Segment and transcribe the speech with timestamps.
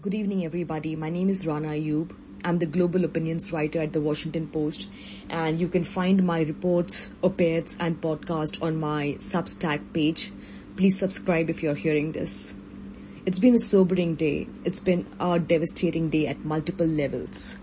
[0.00, 0.94] Good evening, everybody.
[0.94, 2.14] My name is Rana Ayyub.
[2.44, 4.88] I'm the global opinions writer at the Washington Post,
[5.28, 10.30] and you can find my reports, op-eds, and podcast on my Substack page.
[10.76, 12.54] Please subscribe if you're hearing this.
[13.26, 14.46] It's been a sobering day.
[14.64, 17.58] It's been a devastating day at multiple levels.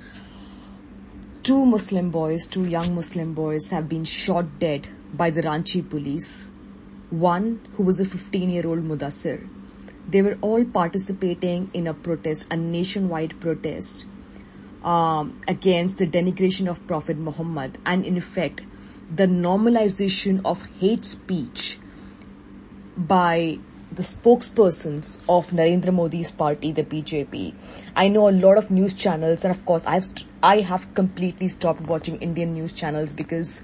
[1.44, 6.52] Two Muslim boys, two young Muslim boys, have been shot dead by the Ranchi police.
[7.12, 9.48] One who was a 15 year old Mudassir
[10.08, 14.06] they were all participating in a protest, a nationwide protest
[14.84, 18.62] um, against the denigration of Prophet Muhammad and, in effect,
[19.14, 21.80] the normalization of hate speech
[22.96, 23.60] by
[23.92, 27.54] the spokespersons of Narendra Modi's party, the BJP.
[27.96, 31.48] I know a lot of news channels, and of course, I've st- I have completely
[31.48, 33.64] stopped watching Indian news channels because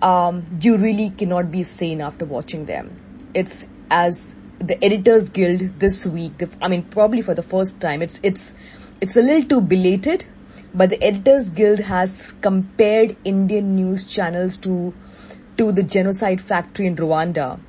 [0.00, 2.98] um, you really cannot be sane after watching them.
[3.34, 6.42] It's as the Editors Guild this week.
[6.60, 8.02] I mean, probably for the first time.
[8.02, 8.56] It's it's
[9.00, 10.26] it's a little too belated,
[10.74, 14.94] but the Editors Guild has compared Indian news channels to
[15.56, 17.60] to the genocide factory in Rwanda,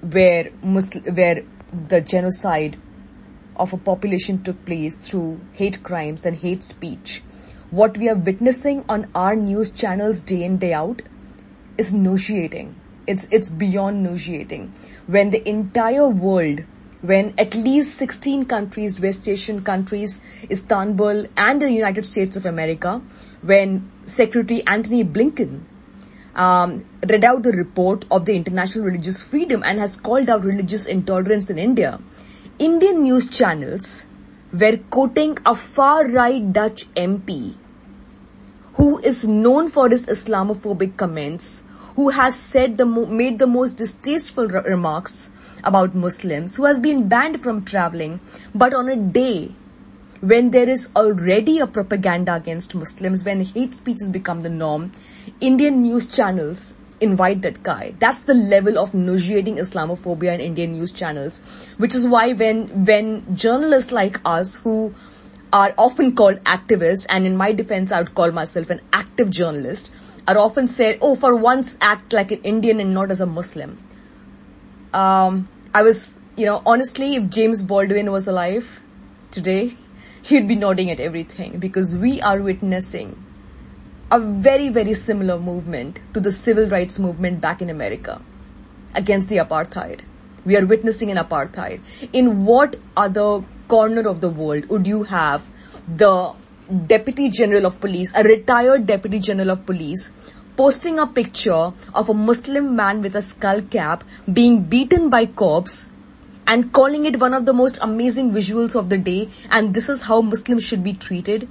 [0.00, 1.42] where Muslim, where
[1.88, 2.78] the genocide
[3.56, 7.22] of a population took place through hate crimes and hate speech.
[7.70, 11.02] What we are witnessing on our news channels day in day out
[11.78, 12.79] is nauseating
[13.10, 14.72] it's, it's beyond nauseating.
[15.06, 16.60] When the entire world,
[17.02, 23.02] when at least 16 countries, West Asian countries, Istanbul and the United States of America,
[23.42, 25.62] when Secretary Antony Blinken
[26.36, 30.86] um, read out the report of the International Religious Freedom and has called out religious
[30.86, 32.00] intolerance in India,
[32.60, 34.06] Indian news channels
[34.52, 37.56] were quoting a far right Dutch MP
[38.74, 41.64] who is known for his Islamophobic comments,
[42.00, 42.86] who has said the
[43.20, 45.30] made the most distasteful remarks
[45.64, 48.20] about Muslims, who has been banned from traveling,
[48.54, 49.52] but on a day
[50.22, 54.92] when there is already a propaganda against Muslims, when hate speech has become the norm,
[55.42, 57.92] Indian news channels invite that guy.
[57.98, 61.40] That's the level of nauseating Islamophobia in Indian news channels,
[61.76, 64.94] which is why when, when journalists like us who
[65.52, 69.92] are often called activists, and in my defense, I would call myself an active journalist,
[70.30, 73.78] are often said, oh, for once act like an Indian and not as a Muslim.
[74.94, 78.80] Um, I was, you know, honestly, if James Baldwin was alive
[79.32, 79.76] today,
[80.22, 83.24] he'd be nodding at everything because we are witnessing
[84.12, 88.22] a very, very similar movement to the civil rights movement back in America
[88.94, 90.02] against the apartheid.
[90.44, 91.80] We are witnessing an apartheid.
[92.12, 95.44] In what other corner of the world would you have
[95.88, 96.34] the
[96.70, 100.12] Deputy General of Police, a retired Deputy General of Police,
[100.56, 105.90] posting a picture of a Muslim man with a skull cap being beaten by cops
[106.46, 110.02] and calling it one of the most amazing visuals of the day and this is
[110.02, 111.48] how Muslims should be treated.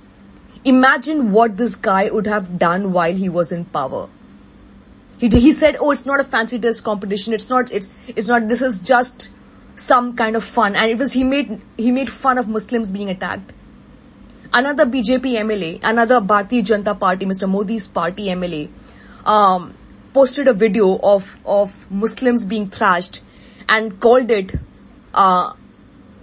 [0.64, 4.08] Imagine what this guy would have done while he was in power.
[5.18, 7.34] He, he said, oh, it's not a fancy dress competition.
[7.34, 9.30] It's not, it's, it's not, this is just
[9.76, 10.76] some kind of fun.
[10.76, 13.52] And it was, he made, he made fun of Muslims being attacked
[14.54, 17.50] another BJP MLA, another Bharatiya Janata Party, Mr.
[17.50, 18.70] Modi's party MLA,
[19.26, 19.74] um,
[20.14, 23.22] posted a video of, of Muslims being thrashed
[23.68, 24.54] and called it
[25.14, 25.54] uh,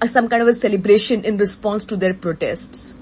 [0.04, 2.96] some kind of a celebration in response to their protests.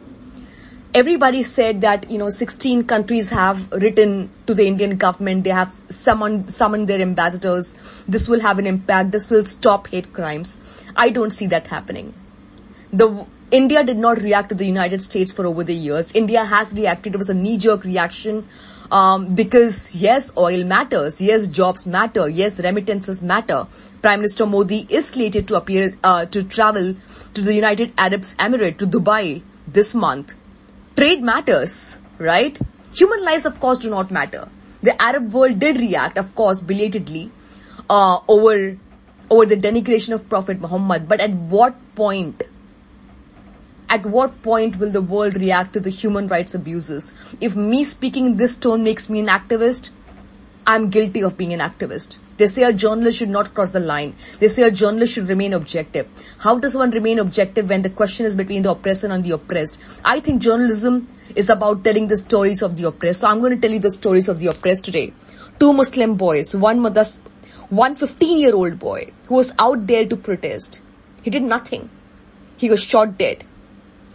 [0.93, 5.43] Everybody said that, you know, 16 countries have written to the Indian government.
[5.43, 7.77] They have summoned, summoned their ambassadors.
[8.07, 9.11] This will have an impact.
[9.11, 10.61] This will stop hate crimes.
[10.95, 12.15] I don't see that happening.
[12.93, 16.13] The India did not react to the United States for over the years.
[16.13, 17.15] India has reacted.
[17.15, 18.49] It was a knee-jerk reaction
[18.91, 21.21] um, because yes, oil matters.
[21.21, 22.29] Yes, jobs matter.
[22.29, 23.69] Yes, remittances matter.
[24.03, 26.97] Prime Minister Modi is slated to appear uh, to travel
[27.35, 30.35] to the United Arab Emirates to Dubai this month.
[30.97, 32.59] Trade matters, right?
[32.97, 34.49] Human lives, of course, do not matter.
[34.83, 37.31] The Arab world did react, of course, belatedly
[37.89, 38.77] uh, over
[39.31, 41.07] over the denigration of Prophet Muhammad.
[41.07, 42.43] But at what point?
[43.89, 47.15] At what point will the world react to the human rights abuses?
[47.41, 49.91] If me speaking in this tone makes me an activist,
[50.67, 52.17] I'm guilty of being an activist.
[52.37, 54.17] They say a journalist should not cross the line.
[54.41, 56.09] They say a journalist should remain objective.
[56.39, 59.79] How does one remain objective when the question is between the oppressor and the oppressed?
[60.05, 63.21] I think journalism is about telling the stories of the oppressed.
[63.21, 65.13] So I'm going to tell you the stories of the oppressed today.
[65.61, 67.21] Two Muslim boys, one mothers,
[67.69, 70.81] one 15 year old boy who was out there to protest.
[71.23, 71.91] He did nothing.
[72.57, 73.45] He was shot dead.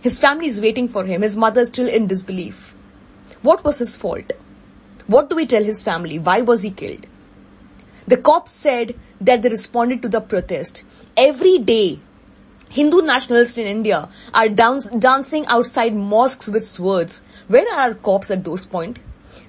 [0.02, 1.22] His family is waiting for him.
[1.22, 2.74] His mother is still in disbelief.
[3.42, 4.34] What was his fault?
[5.08, 6.20] What do we tell his family?
[6.20, 7.06] Why was he killed?
[8.08, 10.84] The cops said that they responded to the protest.
[11.18, 12.00] Every day,
[12.70, 17.24] Hindu nationalists in India are dancing outside mosques with swords.
[17.48, 19.02] Where are our cops at those points?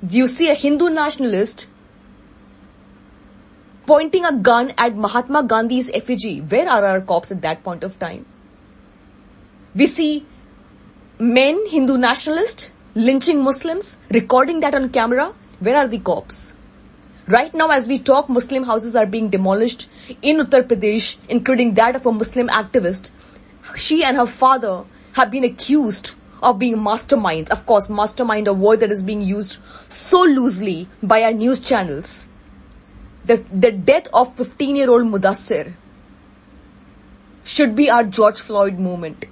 [0.04, 1.68] Do you see a Hindu nationalist
[3.86, 6.40] pointing a gun at Mahatma Gandhi's effigy?
[6.40, 8.24] Where are our cops at that point of time?
[9.74, 10.26] We see
[11.20, 15.34] men, Hindu nationalists, lynching Muslims, recording that on camera.
[15.58, 16.56] Where are the cops?
[17.28, 19.88] Right now, as we talk, Muslim houses are being demolished
[20.22, 23.10] in Uttar Pradesh, including that of a Muslim activist.
[23.76, 27.50] She and her father have been accused of being masterminds.
[27.50, 29.58] Of course, mastermind, a word that is being used
[29.92, 32.28] so loosely by our news channels.
[33.26, 35.74] The, the death of 15 year old Mudassir
[37.44, 39.26] should be our George Floyd moment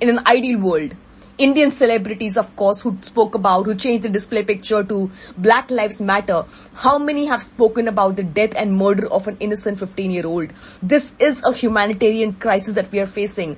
[0.00, 0.94] in an ideal world.
[1.36, 6.00] Indian celebrities, of course, who spoke about, who changed the display picture to Black Lives
[6.00, 6.44] Matter.
[6.74, 10.52] How many have spoken about the death and murder of an innocent 15 year old?
[10.80, 13.56] This is a humanitarian crisis that we are facing.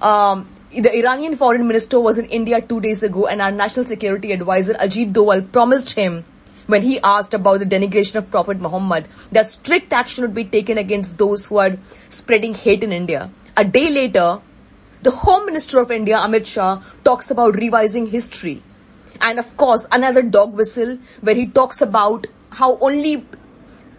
[0.00, 4.32] Um, the Iranian foreign minister was in India two days ago and our national security
[4.32, 6.24] advisor Ajit Doval promised him
[6.68, 10.78] when he asked about the denigration of Prophet Muhammad that strict action would be taken
[10.78, 11.76] against those who are
[12.08, 13.30] spreading hate in India.
[13.56, 14.40] A day later,
[15.02, 18.62] the Home Minister of India, Amit Shah, talks about revising history.
[19.20, 23.26] And of course, another dog whistle where he talks about how only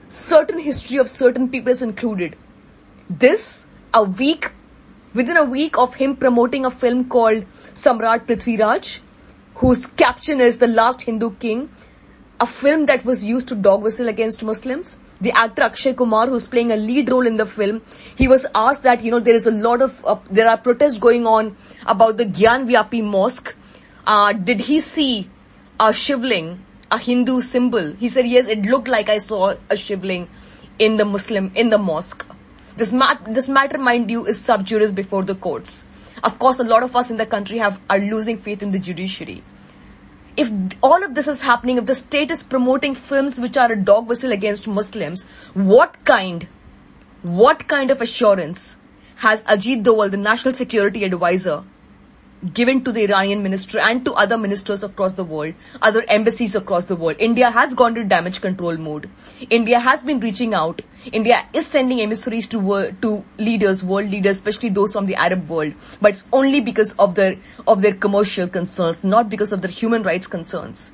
[0.07, 2.35] certain history of certain people is included.
[3.09, 4.51] This, a week,
[5.13, 9.01] within a week of him promoting a film called Samrat Prithviraj,
[9.55, 11.69] whose caption is The Last Hindu King,
[12.41, 14.97] a film that was used to dog whistle against Muslims.
[15.21, 17.83] The actor Akshay Kumar, who's playing a lead role in the film,
[18.17, 20.97] he was asked that, you know, there is a lot of, uh, there are protests
[20.97, 21.55] going on
[21.85, 23.53] about the Gyanvapi mosque.
[24.07, 25.29] Uh, did he see
[25.79, 27.93] a shivling, a Hindu symbol?
[27.93, 30.27] He said, yes, it looked like I saw a shivling
[30.79, 32.25] in the Muslim, in the mosque.
[32.75, 32.91] This,
[33.27, 35.85] this matter, mind you, is sub judice before the courts.
[36.23, 38.79] Of course, a lot of us in the country have, are losing faith in the
[38.79, 39.43] judiciary
[40.37, 40.51] if
[40.81, 44.07] all of this is happening, if the state is promoting films which are a dog
[44.07, 46.47] whistle against Muslims, what kind,
[47.23, 48.79] what kind of assurance
[49.17, 51.63] has Ajit Doval, the national security advisor,
[52.53, 56.85] given to the Iranian minister and to other ministers across the world, other embassies across
[56.85, 57.17] the world.
[57.19, 59.09] India has gone to damage control mode.
[59.49, 60.81] India has been reaching out.
[61.11, 65.73] India is sending emissaries to to leaders, world leaders, especially those from the Arab world.
[65.99, 70.03] But it's only because of their of their commercial concerns, not because of their human
[70.03, 70.91] rights concerns.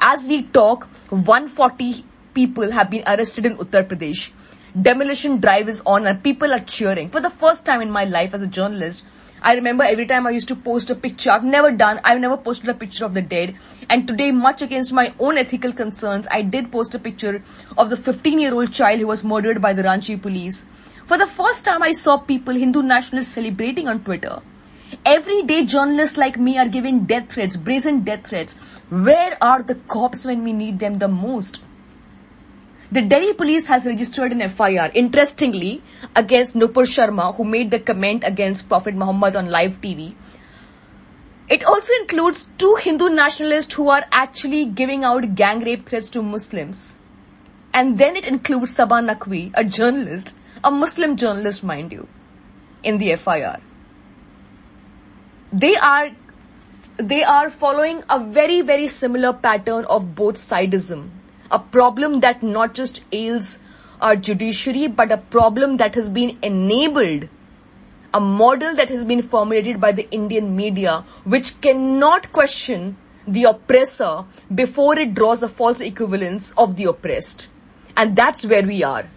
[0.00, 2.04] As we talk, 140
[2.34, 4.32] people have been arrested in Uttar Pradesh.
[4.80, 7.10] Demolition drive is on and people are cheering.
[7.10, 9.04] For the first time in my life as a journalist,
[9.44, 11.28] I remember every time I used to post a picture.
[11.32, 13.56] I've never done, I've never posted a picture of the dead.
[13.90, 17.42] And today, much against my own ethical concerns, I did post a picture
[17.76, 20.64] of the 15 year old child who was murdered by the Ranchi police.
[21.06, 24.40] For the first time, I saw people, Hindu nationalists, celebrating on Twitter.
[25.04, 28.54] Everyday journalists like me are given death threats, brazen death threats.
[28.90, 31.62] Where are the cops when we need them the most?
[32.92, 35.82] The Delhi police has registered an FIR, interestingly,
[36.14, 40.14] against Nupur Sharma, who made the comment against Prophet Muhammad on live TV.
[41.48, 46.22] It also includes two Hindu nationalists who are actually giving out gang rape threats to
[46.22, 46.98] Muslims.
[47.72, 52.06] And then it includes Saba Naqvi, a journalist, a Muslim journalist, mind you,
[52.82, 53.56] in the FIR.
[55.50, 56.10] They are
[56.98, 61.08] they are following a very, very similar pattern of both sidism
[61.52, 63.60] a problem that not just ails
[64.00, 67.28] our judiciary, but a problem that has been enabled,
[68.12, 74.24] a model that has been formulated by the Indian media, which cannot question the oppressor
[74.52, 77.48] before it draws a false equivalence of the oppressed.
[77.96, 79.08] And that's where we are.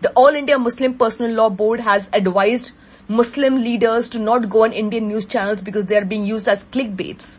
[0.00, 2.72] The All India Muslim Personal Law Board has advised
[3.08, 6.64] Muslim leaders to not go on Indian news channels because they are being used as
[6.64, 7.38] clickbaits.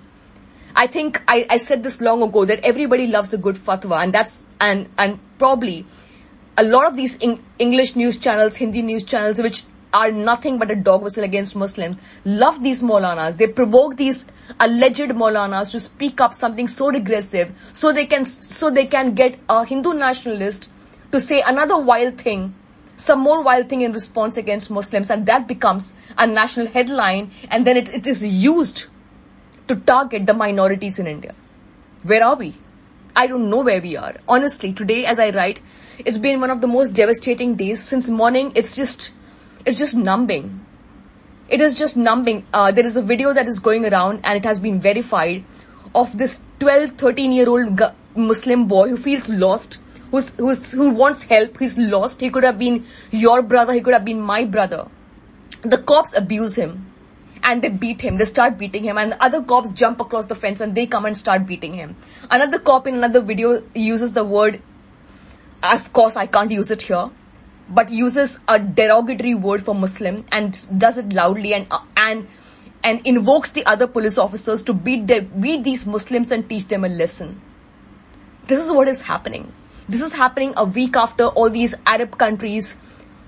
[0.76, 4.14] I think I, I said this long ago that everybody loves a good fatwa, and
[4.14, 5.86] that's and and probably
[6.58, 7.18] a lot of these
[7.60, 9.64] English news channels, Hindi news channels, which
[9.94, 13.38] are nothing but a dog whistle against Muslims, love these Maulanas.
[13.38, 14.26] They provoke these
[14.60, 19.40] alleged Maulanas to speak up something so regressive, so they can so they can get
[19.50, 20.72] a Hindu nationalist
[21.12, 22.56] to say another wild thing
[22.96, 27.66] some more wild thing in response against Muslims and that becomes a national headline and
[27.66, 28.86] then it, it is used
[29.68, 31.34] to target the minorities in India.
[32.04, 32.58] Where are we?
[33.16, 34.16] I don't know where we are.
[34.28, 35.60] Honestly, today as I write,
[36.00, 38.52] it's been one of the most devastating days since morning.
[38.56, 39.12] It's just,
[39.66, 40.66] it's just numbing.
[41.50, 42.46] It is just numbing.
[42.54, 45.44] Uh, there is a video that is going around and it has been verified
[45.94, 47.80] of this 12, 13 year old
[48.16, 49.78] Muslim boy who feels lost,
[50.10, 51.60] who's, who's, who wants help.
[51.60, 52.20] He's lost.
[52.22, 53.74] He could have been your brother.
[53.74, 54.88] He could have been my brother.
[55.64, 56.93] the cops abuse him
[57.44, 58.18] and they beat him.
[58.18, 61.18] They start beating him, and other cops jump across the fence and they come and
[61.18, 61.96] start beating him.
[62.32, 64.62] Another cop in another video uses the word,
[65.62, 67.10] of course, I can't use it here,
[67.70, 72.28] but uses a derogatory word for Muslim and does it loudly and and
[72.84, 75.08] and invokes the other police officers to beat
[75.40, 77.42] beat these Muslims and teach them a lesson.
[78.48, 79.52] This is what is happening.
[79.88, 82.78] This is happening a week after all these Arab countries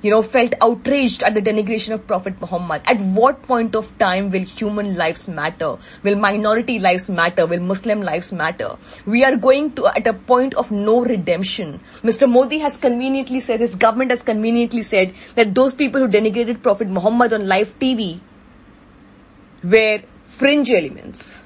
[0.05, 2.83] you know, felt outraged at the denigration of Prophet Muhammad.
[2.85, 5.77] At what point of time will human lives matter?
[6.03, 7.47] Will minority lives matter?
[7.47, 8.75] Will Muslim lives matter?
[9.07, 11.79] We are going to at a point of no redemption.
[12.03, 12.29] Mr.
[12.29, 16.88] Modi has conveniently said, his government has conveniently said that those people who denigrated Prophet
[16.88, 18.19] Muhammad on live TV
[19.63, 21.43] were fringe elements.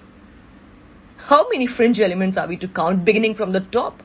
[1.29, 4.03] How many fringe elements are we to count beginning from the top?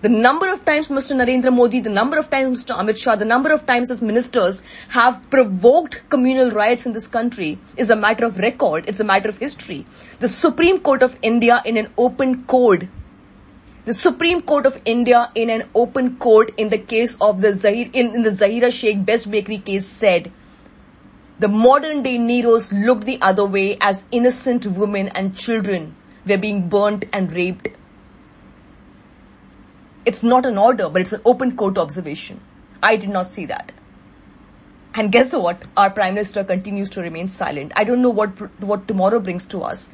[0.00, 1.16] The number of times Mr.
[1.16, 2.76] Narendra Modi, the number of times Mr.
[2.76, 7.58] Amit Shah, the number of times his ministers have provoked communal riots in this country
[7.76, 8.84] is a matter of record.
[8.86, 9.86] It's a matter of history.
[10.20, 12.88] The Supreme Court of India in an open code
[13.86, 17.88] the Supreme Court of India in an open court in the case of the Zahir,
[17.94, 20.30] in, in the Zahira Sheikh Best Bakery case said
[21.38, 26.68] the modern day Neros look the other way as innocent women and children were being
[26.68, 27.68] burnt and raped
[30.04, 32.40] it's not an order, but it's an open court observation.
[32.82, 33.72] I did not see that.
[34.94, 35.62] And guess what?
[35.76, 37.72] Our Prime Minister continues to remain silent.
[37.76, 39.90] I don't know what, what tomorrow brings to us.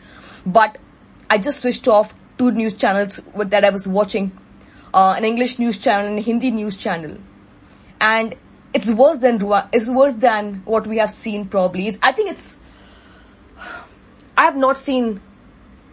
[0.46, 0.78] But
[1.28, 4.32] I just switched off two news channels that I was watching.
[4.92, 7.18] Uh, an English news channel and a Hindi news channel.
[8.00, 8.34] And
[8.73, 9.40] it's worse than
[9.73, 11.88] it's worse than what we have seen probably.
[11.88, 12.58] It's, I think it's
[14.37, 15.20] I have not seen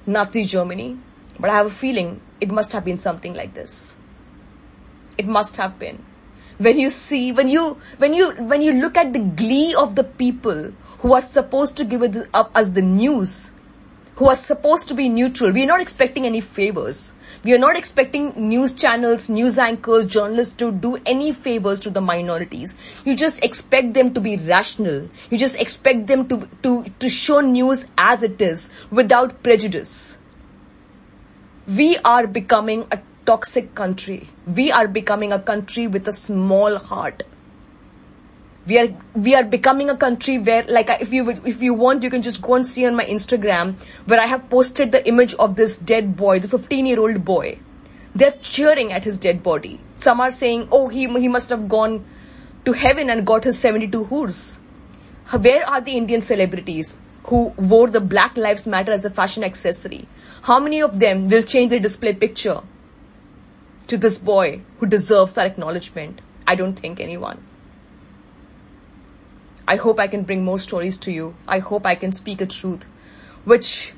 [0.05, 0.97] Nazi Germany,
[1.39, 3.97] but I have a feeling it must have been something like this.
[5.21, 6.03] It must have been.
[6.57, 10.03] When you see, when you, when you, when you look at the glee of the
[10.03, 12.01] people who are supposed to give
[12.55, 13.51] as the news,
[14.15, 17.13] who are supposed to be neutral, we are not expecting any favors.
[17.43, 22.01] We are not expecting news channels, news anchors, journalists to do any favors to the
[22.01, 22.73] minorities.
[23.05, 25.07] You just expect them to be rational.
[25.29, 30.17] You just expect them to, to, to show news as it is without prejudice.
[31.67, 34.29] We are becoming a toxic country.
[34.47, 37.23] We are becoming a country with a small heart.
[38.67, 42.11] We are we are becoming a country where, like, if you if you want, you
[42.11, 43.75] can just go and see on my Instagram
[44.05, 47.57] where I have posted the image of this dead boy, the 15 year old boy.
[48.13, 49.79] They're cheering at his dead body.
[49.95, 52.03] Some are saying, "Oh, he he must have gone
[52.65, 54.59] to heaven and got his 72 hoors."
[55.47, 56.97] Where are the Indian celebrities
[57.29, 57.41] who
[57.73, 60.01] wore the Black Lives Matter as a fashion accessory?
[60.49, 62.59] How many of them will change their display picture
[63.91, 66.21] to this boy who deserves our acknowledgement?
[66.47, 67.43] I don't think anyone.
[69.67, 71.35] I hope I can bring more stories to you.
[71.45, 72.87] I hope I can speak a truth
[73.43, 73.93] which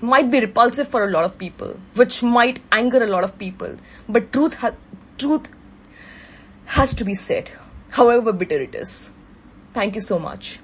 [0.00, 3.76] might be repulsive for a lot of people, which might anger a lot of people.
[4.08, 4.76] But truth, ha-
[5.18, 5.50] truth
[6.64, 7.50] has to be said,
[7.90, 9.12] however bitter it is.
[9.74, 10.60] Thank you so much.